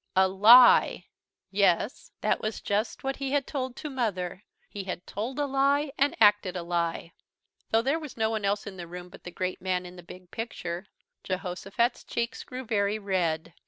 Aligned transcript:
A 0.15 0.27
lie! 0.27 1.05
Yes, 1.51 2.11
that 2.21 2.41
was 2.41 2.59
just 2.59 3.03
what 3.03 3.17
he 3.17 3.29
had 3.33 3.45
told 3.45 3.75
to 3.75 3.87
Mother. 3.87 4.43
He 4.67 4.85
had 4.85 5.05
told 5.05 5.37
a 5.37 5.45
lie, 5.45 5.91
and 5.95 6.17
acted 6.19 6.57
a 6.57 6.63
lie. 6.63 7.11
Though 7.69 7.83
there 7.83 7.99
was 7.99 8.17
no 8.17 8.31
one 8.31 8.43
else 8.43 8.65
in 8.65 8.77
the 8.77 8.87
room 8.87 9.09
but 9.09 9.25
the 9.25 9.29
great 9.29 9.61
man 9.61 9.85
in 9.85 9.97
the 9.97 10.01
big 10.01 10.31
picture, 10.31 10.87
Jehosophat's 11.23 12.03
cheeks 12.03 12.43
grew 12.43 12.65
very 12.65 12.97
red. 12.97 13.53